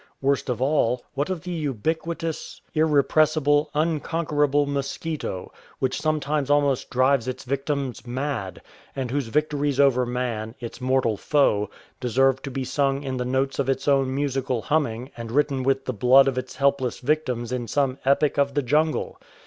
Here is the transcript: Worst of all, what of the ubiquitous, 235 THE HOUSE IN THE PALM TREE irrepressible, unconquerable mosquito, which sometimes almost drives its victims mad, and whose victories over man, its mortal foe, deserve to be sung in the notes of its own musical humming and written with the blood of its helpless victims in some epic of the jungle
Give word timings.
Worst 0.19 0.49
of 0.49 0.59
all, 0.63 1.05
what 1.13 1.29
of 1.29 1.41
the 1.43 1.51
ubiquitous, 1.51 2.59
235 2.73 2.73
THE 3.13 3.19
HOUSE 3.21 3.37
IN 3.37 3.43
THE 3.43 3.45
PALM 3.45 3.45
TREE 3.45 3.55
irrepressible, 3.67 3.81
unconquerable 4.19 4.65
mosquito, 4.65 5.51
which 5.77 6.01
sometimes 6.01 6.49
almost 6.49 6.89
drives 6.89 7.27
its 7.27 7.43
victims 7.43 8.07
mad, 8.07 8.63
and 8.95 9.11
whose 9.11 9.27
victories 9.27 9.79
over 9.79 10.03
man, 10.07 10.55
its 10.59 10.81
mortal 10.81 11.17
foe, 11.17 11.69
deserve 11.99 12.41
to 12.41 12.49
be 12.49 12.63
sung 12.65 13.03
in 13.03 13.17
the 13.17 13.25
notes 13.25 13.59
of 13.59 13.69
its 13.69 13.87
own 13.87 14.15
musical 14.15 14.63
humming 14.63 15.11
and 15.15 15.31
written 15.31 15.61
with 15.61 15.85
the 15.85 15.93
blood 15.93 16.27
of 16.27 16.35
its 16.35 16.55
helpless 16.55 16.97
victims 16.99 17.51
in 17.51 17.67
some 17.67 17.99
epic 18.03 18.39
of 18.39 18.55
the 18.55 18.63
jungle 18.63 19.19